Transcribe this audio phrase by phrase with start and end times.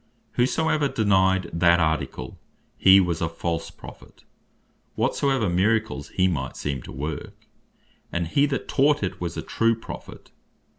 [0.31, 2.39] Whosoever denyed that Article,
[2.75, 4.23] he was a false Prophet,
[4.95, 7.45] whatsoever miracles he might seem to work;
[8.11, 10.31] and he that taught it was a true Prophet.